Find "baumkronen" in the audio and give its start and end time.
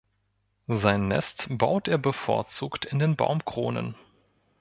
3.15-3.93